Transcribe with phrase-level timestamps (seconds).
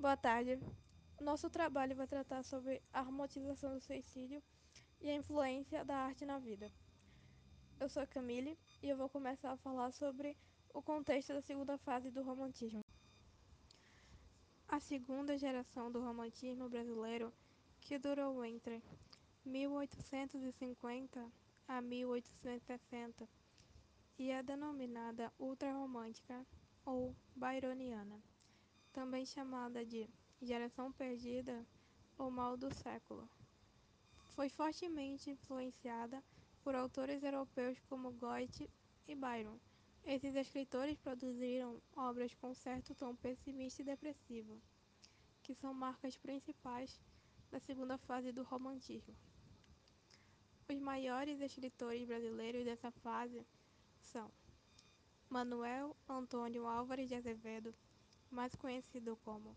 [0.00, 0.60] Boa tarde.
[1.20, 4.40] Nosso trabalho vai tratar sobre a romantização do suicídio
[5.00, 6.70] e a influência da arte na vida.
[7.80, 10.36] Eu sou Camille e eu vou começar a falar sobre
[10.72, 12.80] o contexto da segunda fase do romantismo.
[14.68, 17.32] A segunda geração do romantismo brasileiro,
[17.80, 18.80] que durou entre
[19.44, 21.28] 1850
[21.66, 23.28] a 1860
[24.16, 26.46] e é denominada ultrarromântica
[26.86, 28.27] ou byroniana
[28.98, 30.10] também chamada de
[30.42, 31.64] Geração Perdida
[32.18, 33.30] ou Mal do Século.
[34.34, 36.20] Foi fortemente influenciada
[36.64, 38.68] por autores europeus como Goethe
[39.06, 39.56] e Byron.
[40.04, 44.60] Esses escritores produziram obras com certo tom pessimista e depressivo,
[45.44, 47.00] que são marcas principais
[47.52, 49.14] da segunda fase do romantismo.
[50.68, 53.46] Os maiores escritores brasileiros dessa fase
[54.00, 54.28] são
[55.30, 57.72] Manuel Antônio Álvares de Azevedo,
[58.30, 59.56] mais conhecido como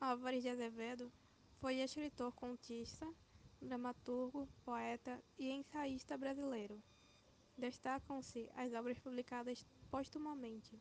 [0.00, 1.12] Álvares de Azevedo,
[1.60, 3.06] foi escritor contista,
[3.60, 6.82] dramaturgo, poeta e ensaísta brasileiro.
[7.56, 10.80] Destacam-se as obras publicadas postumamente: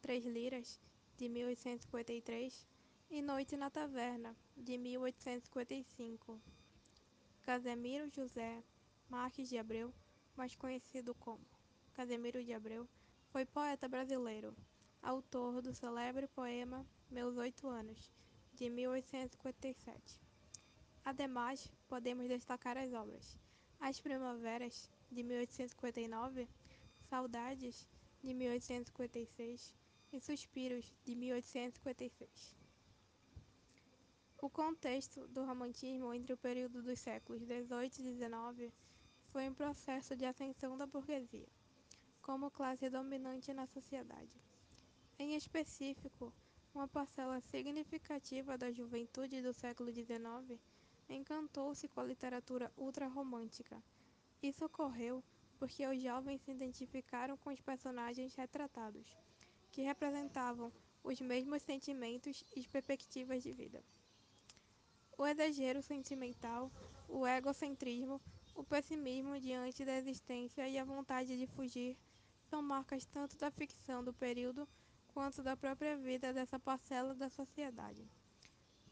[0.00, 0.80] Três Liras,
[1.18, 2.66] de 1853,
[3.10, 6.40] e Noite na Taverna, de 1855.
[7.42, 8.62] Casemiro José
[9.08, 9.92] Marques de Abreu,
[10.34, 11.44] mais conhecido como
[11.92, 12.88] Casemiro de Abreu,
[13.30, 14.56] foi poeta brasileiro
[15.06, 18.10] autor do celebre poema Meus Oito Anos,
[18.54, 20.20] de 1857.
[21.04, 23.38] Ademais, podemos destacar as obras
[23.78, 26.48] As Primaveras, de 1859,
[27.08, 27.86] Saudades,
[28.20, 29.72] de 1856
[30.12, 32.56] e Suspiros, de 1856.
[34.38, 38.74] O contexto do romantismo entre o período dos séculos XVIII e XIX
[39.28, 41.46] foi um processo de ascensão da burguesia
[42.20, 44.32] como classe dominante na sociedade.
[45.18, 46.30] Em específico,
[46.74, 50.60] uma parcela significativa da juventude do século XIX
[51.08, 53.82] encantou-se com a literatura ultrarromântica.
[54.42, 55.24] Isso ocorreu
[55.58, 59.16] porque os jovens se identificaram com os personagens retratados,
[59.72, 60.70] que representavam
[61.02, 63.82] os mesmos sentimentos e perspectivas de vida.
[65.16, 66.70] O exagero sentimental,
[67.08, 68.20] o egocentrismo,
[68.54, 71.96] o pessimismo diante da existência e a vontade de fugir
[72.50, 74.68] são marcas tanto da ficção do período
[75.16, 78.06] quanto da própria vida dessa parcela da sociedade.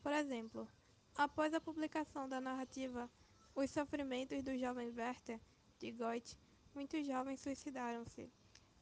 [0.03, 0.67] Por exemplo,
[1.15, 3.11] após a publicação da narrativa
[3.55, 5.39] Os Sofrimentos do Jovem Werther,
[5.79, 6.39] de Goethe,
[6.75, 8.33] muitos jovens suicidaram-se,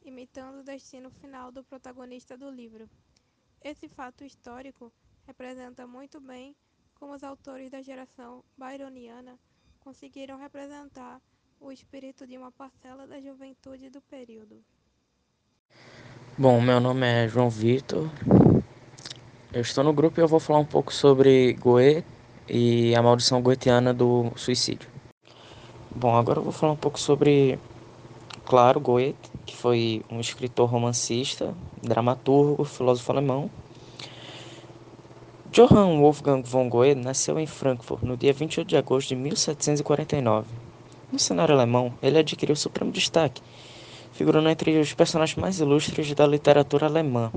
[0.05, 2.89] imitando o destino final do protagonista do livro.
[3.61, 4.89] Esse fato histórico
[5.27, 6.55] representa muito bem
[6.95, 9.37] como os autores da geração byroniana
[9.81, 11.21] conseguiram representar
[11.59, 14.63] o espírito de uma parcela da juventude do período.
[16.35, 18.09] Bom, meu nome é João Vitor.
[19.53, 22.03] Eu estou no grupo e eu vou falar um pouco sobre Goethe
[22.49, 24.89] e a maldição goetiana do suicídio.
[25.95, 27.59] Bom, agora eu vou falar um pouco sobre,
[28.45, 33.47] claro, Goethe, que foi um escritor romancista, dramaturgo, filósofo alemão.
[35.51, 40.47] Johann Wolfgang von Goethe nasceu em Frankfurt no dia 28 de agosto de 1749.
[41.11, 43.39] No cenário alemão, ele adquiriu supremo destaque
[44.13, 47.31] figurando entre os personagens mais ilustres da literatura alemã,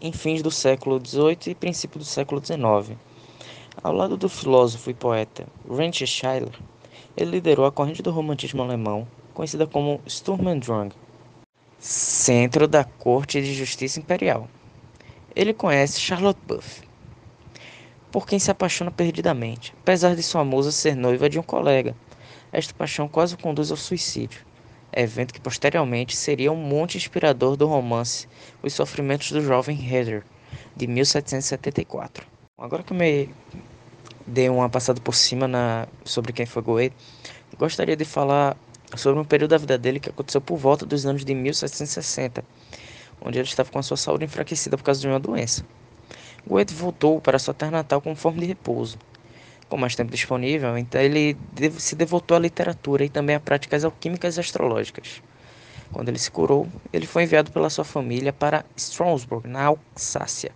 [0.00, 2.96] em fins do século XVIII e princípio do século XIX.
[3.82, 6.58] Ao lado do filósofo e poeta Heinrich Schiller,
[7.16, 10.94] ele liderou a corrente do romantismo alemão, conhecida como Sturm und Drang,
[11.78, 14.48] centro da corte de justiça imperial.
[15.36, 16.82] Ele conhece Charlotte Buff,
[18.10, 21.94] por quem se apaixona perdidamente, apesar de sua musa ser noiva de um colega.
[22.50, 24.44] Esta paixão quase o conduz ao suicídio
[24.92, 28.28] evento que posteriormente seria um monte inspirador do romance
[28.62, 30.22] Os Sofrimentos do Jovem Heather,
[30.76, 32.26] de 1774.
[32.58, 33.28] Agora que eu me
[34.26, 36.96] dei uma passada por cima na, sobre quem foi Goethe,
[37.58, 38.56] gostaria de falar
[38.96, 42.44] sobre um período da vida dele que aconteceu por volta dos anos de 1760,
[43.20, 45.64] onde ele estava com a sua saúde enfraquecida por causa de uma doença.
[46.46, 48.98] Goethe voltou para sua terra natal com forma de repouso,
[49.72, 51.34] com mais tempo disponível, então ele
[51.78, 55.22] se devotou à literatura e também a práticas alquímicas e astrológicas.
[55.90, 60.52] Quando ele se curou, ele foi enviado pela sua família para Strasbourg, na Alsácia,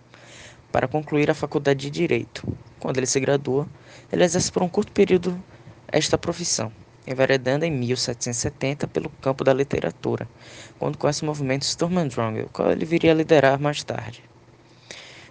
[0.71, 2.47] para concluir a faculdade de Direito.
[2.79, 3.67] Quando ele se gradua,
[4.13, 5.43] ele exerce por um curto período
[5.87, 6.71] esta profissão,
[7.07, 10.29] enveredando em 1770 pelo campo da literatura,
[10.77, 14.26] quando conhece o movimento Sturm o qual ele viria a liderar mais tarde.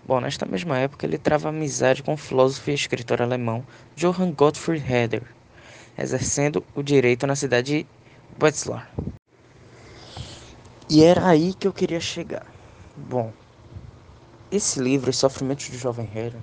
[0.06, 3.66] Bom, nesta mesma época ele trava amizade com o filósofo e escritor alemão
[3.96, 5.24] Johann Gottfried Herder,
[5.98, 7.86] exercendo o direito na cidade de
[8.40, 8.88] Wetzlar.
[10.88, 12.46] E era aí que eu queria chegar.
[12.96, 13.32] Bom,
[14.48, 16.40] esse livro, Os Sofrimentos do Jovem Herder,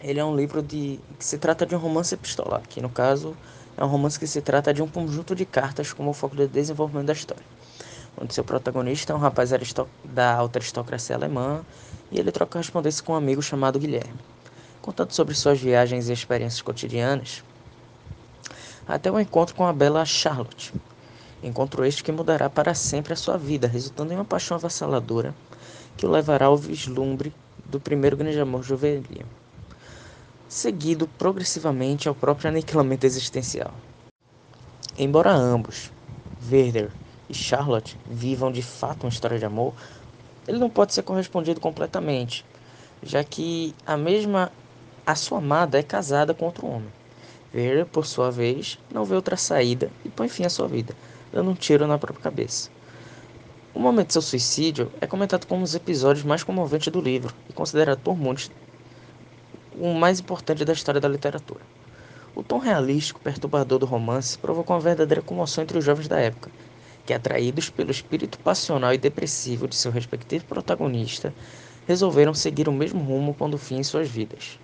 [0.00, 3.36] ele é um livro de que se trata de um romance epistolar, que no caso
[3.76, 7.06] é um romance que se trata de um conjunto de cartas como foco de desenvolvimento
[7.08, 7.44] da história.
[8.16, 9.50] Onde seu protagonista é um rapaz
[10.04, 11.64] da alta aristocracia alemã
[12.12, 14.20] e ele troca correspondência com um amigo chamado Guilherme,
[14.82, 17.42] contando sobre suas viagens e experiências cotidianas,
[18.86, 20.74] até o encontro com a bela Charlotte.
[21.42, 25.34] Encontro este que mudará para sempre a sua vida, resultando em uma paixão avassaladora
[25.96, 27.32] que o levará ao vislumbre
[27.64, 29.26] do primeiro grande amor juvenil,
[30.48, 33.72] seguido progressivamente ao próprio aniquilamento existencial.
[34.98, 35.90] Embora ambos,
[36.50, 36.90] Werder
[37.28, 39.72] e Charlotte, vivam de fato uma história de amor,
[40.46, 42.44] ele não pode ser correspondido completamente,
[43.02, 44.50] já que a mesma
[45.04, 46.92] a sua amada é casada com outro homem.
[47.54, 50.94] Werder, por sua vez, não vê outra saída e põe fim à sua vida,
[51.32, 52.70] dando um tiro na própria cabeça.
[53.74, 57.34] O momento de seu suicídio é comentado como um dos episódios mais comoventes do livro
[57.48, 58.50] e considerado por muitos
[59.78, 61.60] o mais importante da história da literatura.
[62.34, 66.50] O tom realístico perturbador do romance provocou uma verdadeira comoção entre os jovens da época,
[67.04, 71.32] que, atraídos pelo espírito passional e depressivo de seu respectivo protagonista,
[71.86, 74.58] resolveram seguir o mesmo rumo pondo fim em suas vidas.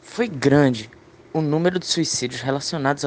[0.00, 0.90] Foi grande
[1.32, 3.04] o número de suicídios relacionados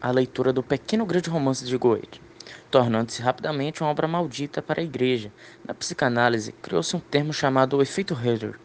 [0.00, 2.20] à leitura do pequeno grande romance de Goethe
[2.70, 5.32] tornando-se rapidamente uma obra maldita para a Igreja.
[5.66, 8.58] Na psicanálise, criou-se um termo chamado efeito Herder.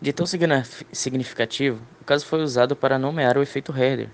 [0.00, 4.10] De tão significativo, o caso foi usado para nomear o efeito Herder,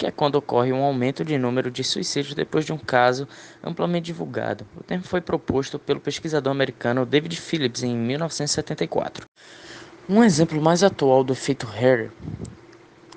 [0.00, 3.28] que é quando ocorre um aumento de número de suicídios depois de um caso
[3.62, 4.66] amplamente divulgado.
[4.74, 9.26] O termo foi proposto pelo pesquisador americano David Phillips em 1974.
[10.08, 12.10] Um exemplo mais atual do efeito Herder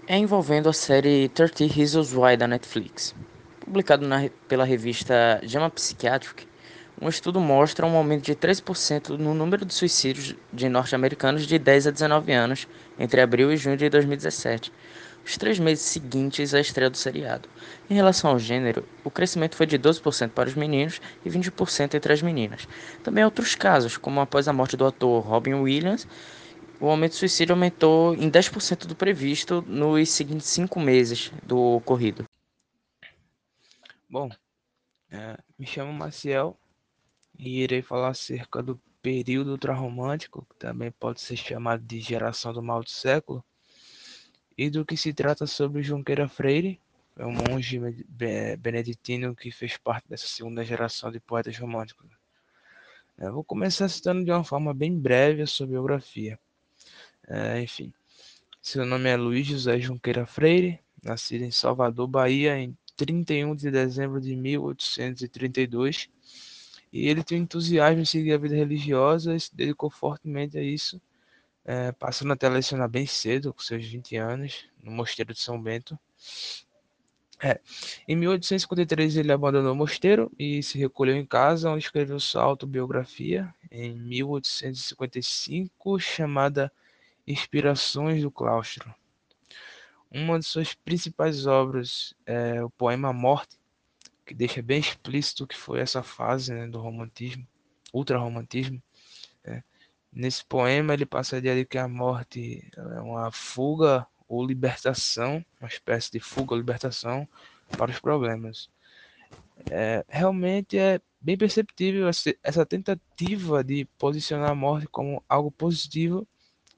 [0.06, 3.16] é envolvendo a série 30 Reasons Why da Netflix.
[3.62, 6.46] Publicado na, pela revista JAMA Psychiatric,
[7.02, 11.88] um estudo mostra um aumento de 3% no número de suicídios de norte-americanos de 10
[11.88, 12.68] a 19 anos
[13.00, 14.70] entre abril e junho de 2017,
[15.26, 17.48] os três meses seguintes à estreia do seriado.
[17.90, 22.14] Em relação ao gênero, o crescimento foi de 12% para os meninos e 20% entre
[22.14, 22.68] as meninas.
[23.04, 26.08] Também outros casos, como após a morte do ator Robin Williams,
[26.80, 32.26] o aumento de suicídio aumentou em 10% do previsto nos seguintes cinco meses do ocorrido.
[34.10, 34.30] Bom,
[35.10, 36.58] é, me chamo Maciel
[37.40, 42.62] e irei falar acerca do período ultrarromântico, que também pode ser chamado de geração do
[42.62, 43.44] mal do século,
[44.58, 46.80] e do que se trata sobre Junqueira Freire,
[47.18, 47.80] é um monge
[48.58, 52.10] beneditino que fez parte dessa segunda geração de poetas românticos.
[53.18, 56.40] Eu vou começar citando de uma forma bem breve a sua biografia.
[57.28, 57.94] É, enfim,
[58.62, 64.20] seu nome é Luiz José Junqueira Freire, nascido em Salvador, Bahia, em 31 de dezembro
[64.20, 66.10] de 1832,
[66.92, 71.02] e ele tem entusiasmo em seguir a vida religiosa e se dedicou fortemente a isso,
[71.66, 75.98] é, passando até a bem cedo, com seus 20 anos, no Mosteiro de São Bento.
[77.42, 77.60] É.
[78.08, 83.54] Em 1853 ele abandonou o mosteiro e se recolheu em casa, onde escreveu sua autobiografia,
[83.70, 86.72] em 1855, chamada
[87.28, 88.94] Inspirações do Claustro.
[90.10, 93.58] Uma de suas principais obras é o poema Morte,
[94.26, 97.46] que deixa bem explícito o que foi essa fase né, do romantismo,
[97.92, 98.82] ultrarromantismo.
[99.44, 99.64] Né.
[100.16, 105.68] Nesse poema ele passa a de que a morte é uma fuga ou libertação, uma
[105.68, 107.28] espécie de fuga ou libertação
[107.78, 108.70] para os problemas.
[109.72, 112.08] É, realmente é bem perceptível
[112.44, 116.28] essa tentativa de posicionar a morte como algo positivo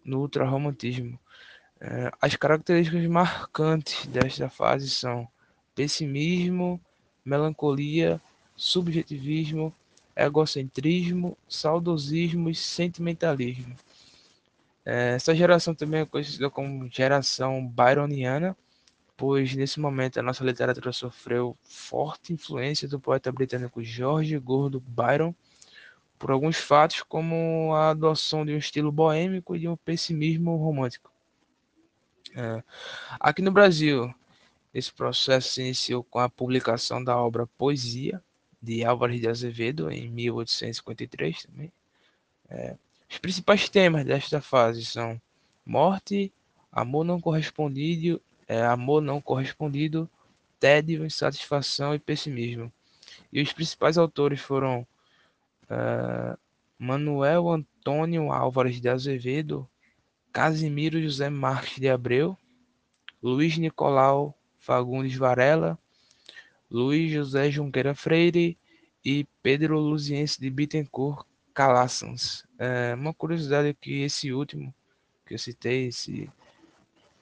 [0.03, 1.19] no ultrarromantismo.
[1.81, 5.27] É, as características marcantes desta fase são
[5.73, 6.79] pessimismo,
[7.23, 8.21] melancolia,
[8.55, 9.73] subjetivismo,
[10.15, 13.75] egocentrismo, saudosismo e sentimentalismo.
[14.85, 18.55] É, essa geração também é conhecida como geração byroniana,
[19.17, 25.33] pois nesse momento a nossa literatura sofreu forte influência do poeta britânico George Gordon Byron,
[26.17, 31.11] por alguns fatos como a adoção de um estilo boêmico e de um pessimismo romântico.
[32.35, 32.63] É.
[33.19, 34.13] Aqui no Brasil,
[34.73, 38.21] esse processo se iniciou com a publicação da obra Poesia,
[38.65, 41.71] de Álvares de Azevedo, em 1853 também.
[42.49, 42.75] É.
[43.09, 45.21] Os principais temas desta fase são
[45.65, 46.33] morte,
[46.71, 50.09] amor não correspondido, é, amor não correspondido,
[50.59, 52.71] tédio, insatisfação e pessimismo.
[53.31, 54.85] E os principais autores foram
[55.63, 56.37] uh,
[56.77, 59.67] Manuel Antônio Álvares de Azevedo,
[60.31, 62.37] Casimiro José Marques de Abreu,
[63.21, 65.77] Luiz Nicolau Fagundes Varela,
[66.69, 68.57] Luiz José Junqueira Freire
[69.03, 72.43] e Pedro Luziense de Bittencourt Calassans.
[72.57, 74.73] É uma curiosidade é que esse último
[75.25, 76.29] que eu citei, esse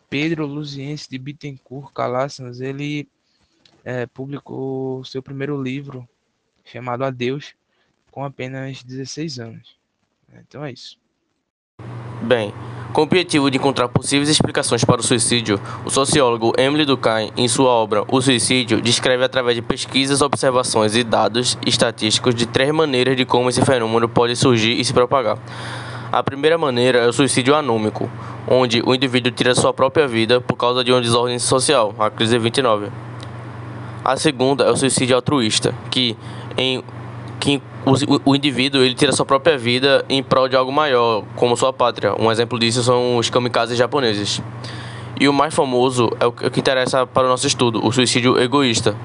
[0.09, 3.07] Pedro Luziense de Bittencourt Calassans, ele
[3.83, 6.07] é, publicou seu primeiro livro
[6.63, 7.53] chamado Adeus
[8.11, 9.77] com apenas 16 anos.
[10.33, 10.97] Então é isso.
[12.27, 12.53] Bem,
[12.93, 17.47] com o objetivo de encontrar possíveis explicações para o suicídio, o sociólogo Emily Durkheim, em
[17.47, 23.17] sua obra O Suicídio, descreve através de pesquisas, observações e dados estatísticos de três maneiras
[23.17, 25.39] de como esse fenômeno pode surgir e se propagar.
[26.11, 28.07] A primeira maneira é o suicídio anômico,
[28.47, 32.37] onde o indivíduo tira sua própria vida por causa de uma desordem social, a crise
[32.37, 32.89] 29.
[34.05, 36.15] A segunda é o suicídio altruísta, que
[36.55, 36.83] em
[37.39, 41.55] que o, o, indivíduo ele tira sua própria vida em prol de algo maior, como
[41.57, 42.13] sua pátria.
[42.19, 44.41] Um exemplo disso são os kamikazes japoneses.
[45.19, 48.95] E o mais famoso é o que interessa para o nosso estudo, o suicídio egoísta,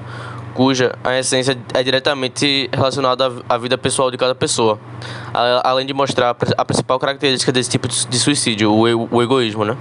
[0.55, 4.79] cuja a essência é diretamente relacionada à vida pessoal de cada pessoa,
[5.63, 9.77] além de mostrar a principal característica desse tipo de suicídio, o egoísmo, né?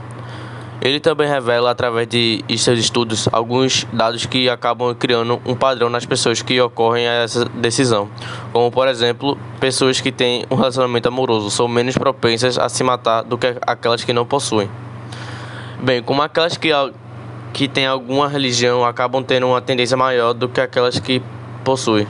[0.80, 6.06] Ele também revela, através de seus estudos, alguns dados que acabam criando um padrão nas
[6.06, 8.08] pessoas que ocorrem a essa decisão.
[8.52, 13.22] Como, por exemplo, pessoas que têm um relacionamento amoroso são menos propensas a se matar
[13.22, 14.70] do que aquelas que não possuem.
[15.82, 16.70] Bem, como aquelas que,
[17.52, 21.20] que têm alguma religião acabam tendo uma tendência maior do que aquelas que
[21.64, 22.06] possuem.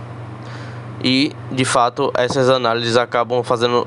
[1.03, 3.87] E, de fato, essas análises acabam fazendo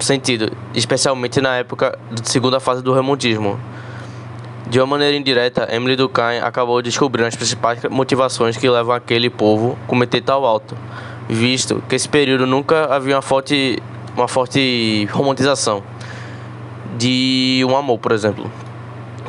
[0.00, 3.60] sentido, especialmente na época da segunda fase do remontismo
[4.66, 9.78] de uma maneira indireta, Emily Durkheim acabou descobrindo as principais motivações que levam aquele povo
[9.84, 10.76] a cometer tal alto,
[11.28, 13.82] visto que esse período nunca havia uma forte,
[14.16, 15.82] uma forte romantização
[16.96, 18.50] de um amor, por exemplo,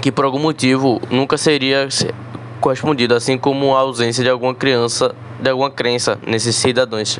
[0.01, 1.87] que por algum motivo nunca seria
[2.61, 7.19] correspondido, assim como a ausência de alguma criança, de alguma crença nesses cidadãos.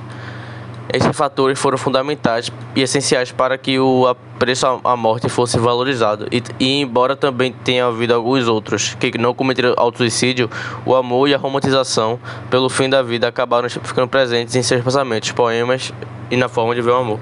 [0.95, 6.25] Esses fatores foram fundamentais e essenciais para que o apreço à morte fosse valorizado.
[6.31, 10.49] E, e, embora também tenha havido alguns outros que não cometeram auto-suicídio,
[10.85, 12.17] o amor e a romantização
[12.49, 15.91] pelo fim da vida acabaram ficando presentes em seus pensamentos, poemas
[16.31, 17.19] e na forma de ver o amor.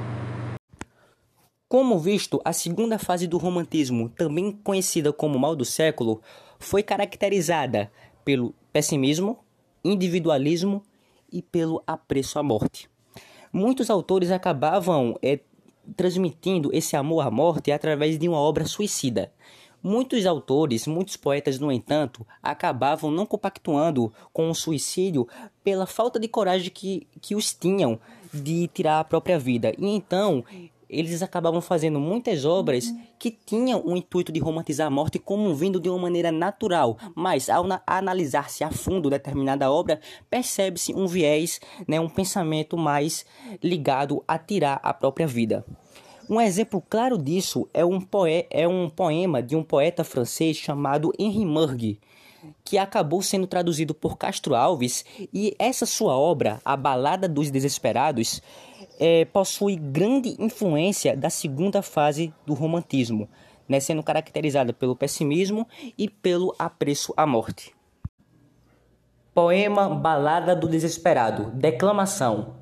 [1.67, 6.21] Como visto, a segunda fase do romantismo, também conhecida como mal do século,
[6.59, 7.91] foi caracterizada
[8.23, 9.39] pelo pessimismo,
[9.83, 10.83] individualismo
[11.31, 12.92] e pelo apreço à morte.
[13.53, 15.39] Muitos autores acabavam é,
[15.95, 19.31] transmitindo esse amor à morte através de uma obra suicida.
[19.81, 25.27] Muitos autores, muitos poetas, no entanto, acabavam não compactuando com o suicídio
[25.63, 27.99] pela falta de coragem que, que os tinham
[28.33, 29.71] de tirar a própria vida.
[29.77, 30.43] E então
[30.93, 35.79] eles acabavam fazendo muitas obras que tinham o intuito de romantizar a morte como vindo
[35.79, 41.99] de uma maneira natural, mas ao analisar-se a fundo determinada obra, percebe-se um viés, né,
[41.99, 43.25] um pensamento mais
[43.61, 45.65] ligado a tirar a própria vida.
[46.29, 51.11] Um exemplo claro disso é um, poe é um poema de um poeta francês chamado
[51.19, 51.99] Henri Murgue,
[52.63, 58.41] que acabou sendo traduzido por Castro Alves, e essa sua obra, A Balada dos Desesperados,
[59.05, 63.27] é, possui grande influência da segunda fase do romantismo,
[63.67, 65.67] né, sendo caracterizada pelo pessimismo
[65.97, 67.75] e pelo apreço à morte.
[69.33, 72.53] Poema Balada do Desesperado Declamação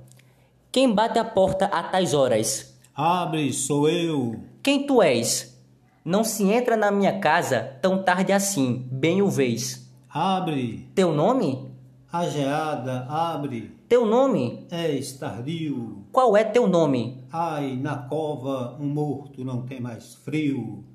[0.71, 2.75] Quem bate a porta a tais horas?
[2.95, 4.41] Abre, sou eu.
[4.63, 5.55] Quem tu és?
[6.03, 9.87] Não se entra na minha casa tão tarde assim, bem o vês.
[10.09, 10.89] Abre.
[10.95, 11.69] Teu nome?
[12.11, 13.79] A geada abre.
[13.91, 14.67] Teu nome?
[14.71, 16.05] És tardio.
[16.13, 17.25] Qual é teu nome?
[17.29, 20.85] Ai, na cova um morto não tem mais frio.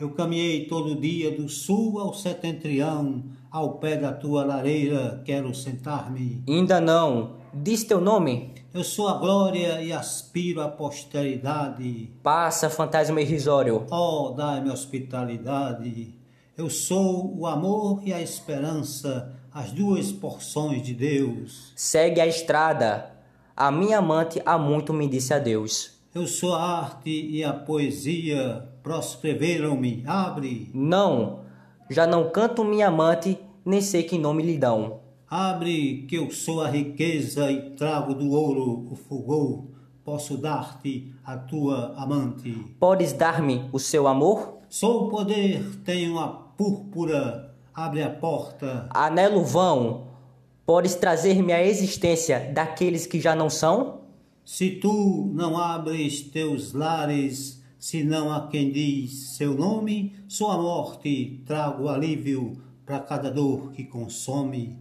[0.00, 6.42] Eu caminhei todo dia do sul ao setentrião, ao pé da tua lareira quero sentar-me.
[6.48, 7.32] Ainda não.
[7.52, 8.54] Diz teu nome?
[8.72, 12.10] Eu sou a glória e aspiro à posteridade.
[12.22, 13.84] Passa, fantasma irrisório.
[13.90, 16.14] Oh, dai-me hospitalidade.
[16.56, 21.72] Eu sou o amor e a esperança as duas porções de Deus.
[21.74, 23.12] Segue a estrada.
[23.56, 25.98] A minha amante há muito me disse adeus.
[26.14, 30.70] Eu sou a arte e a poesia, proscreveram-me, abre.
[30.72, 31.40] Não,
[31.90, 35.00] já não canto minha amante, nem sei que nome lhe dão.
[35.28, 39.64] Abre, que eu sou a riqueza e trago do ouro o fulgor,
[40.02, 42.50] posso dar-te a tua amante.
[42.80, 44.58] Podes dar-me o seu amor?
[44.70, 47.47] Sou o poder, tenho a púrpura
[47.78, 48.88] Abre a porta.
[48.90, 50.08] Anelo vão,
[50.66, 54.00] podes trazer-me a existência daqueles que já não são?
[54.44, 60.58] Se tu não abres teus lares, se não há quem diz seu nome, sou a
[60.58, 64.76] morte, trago alívio para cada dor que consome.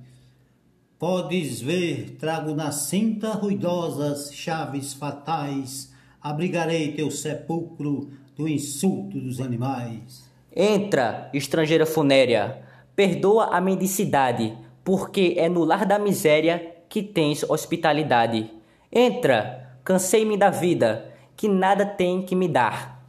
[0.97, 10.27] Podes ver, trago na cinta ruidosas chaves fatais, abrigarei teu sepulcro do insulto dos animais.
[10.51, 12.65] Entra, estrangeira funérea,
[12.97, 18.51] perdoa a mendicidade, porque é no lar da miséria que tens hospitalidade.
[18.91, 22.99] Entra, cansei-me da vida, que nada tem que me dar.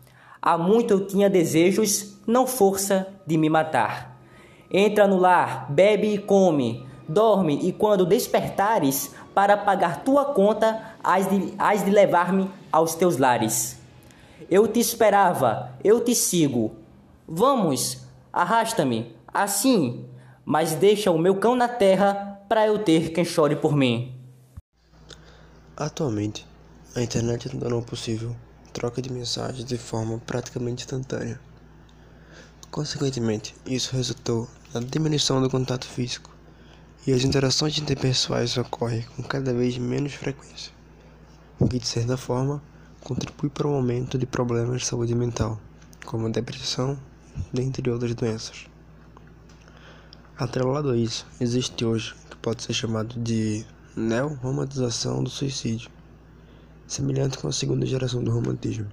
[0.42, 4.21] Há muito eu tinha desejos, não força de me matar.
[4.71, 11.30] Entra no lar, bebe e come, dorme, e quando despertares, para pagar tua conta, has
[11.30, 13.80] de, has de levar-me aos teus lares.
[14.50, 16.73] Eu te esperava, eu te sigo.
[17.26, 20.09] Vamos, arrasta-me, assim,
[20.45, 24.14] mas deixa o meu cão na terra para eu ter quem chore por mim.
[25.76, 26.47] Atualmente,
[26.95, 28.35] a internet tornou possível
[28.73, 31.40] troca de mensagens de forma praticamente instantânea.
[32.71, 36.30] Consequentemente, isso resultou na diminuição do contato físico
[37.07, 40.73] e as interações interpessoais ocorrem com cada vez menos frequência,
[41.59, 42.62] o que de certa forma
[43.00, 45.59] contribui para o aumento de problemas de saúde mental,
[46.04, 46.99] como depressão,
[47.52, 48.66] dentre outras doenças.
[50.40, 53.66] Atrelado a isso, existe hoje o que pode ser chamado de
[53.97, 55.90] neo-romantização do suicídio,
[56.87, 58.87] semelhante com a segunda geração do romantismo,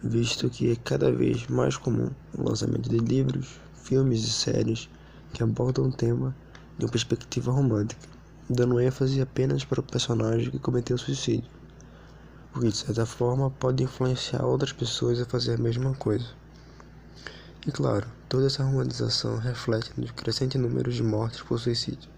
[0.00, 4.88] visto que é cada vez mais comum o lançamento de livros, filmes e séries
[5.34, 6.32] que abordam o tema
[6.78, 8.08] de uma perspectiva romântica,
[8.48, 11.50] dando ênfase apenas para o personagem que cometeu suicídio,
[12.54, 16.40] o que de certa forma pode influenciar outras pessoas a fazer a mesma coisa.
[17.64, 22.10] E claro, toda essa romantização reflete no crescente número de mortes por suicídio.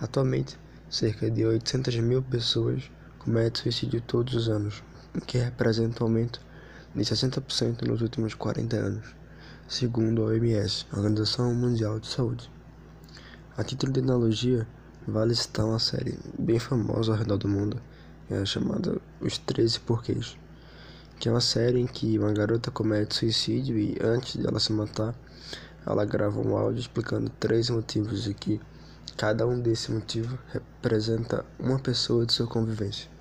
[0.00, 0.56] Atualmente,
[0.88, 4.84] cerca de 800 mil pessoas cometem suicídio todos os anos,
[5.16, 6.40] o que representa um aumento
[6.94, 9.16] de 60% nos últimos 40 anos,
[9.66, 12.48] segundo a OMS, Organização Mundial de Saúde.
[13.56, 14.64] A título de analogia,
[15.08, 17.82] vale citar uma série bem famosa ao redor do mundo,
[18.30, 20.38] é chamada Os 13 Porquês,
[21.18, 24.72] que é uma série em que uma garota comete suicídio e antes de ela se
[24.72, 25.14] matar,
[25.86, 28.60] ela grava um áudio explicando três motivos e que
[29.16, 33.17] cada um desses motivos representa uma pessoa de sua convivência.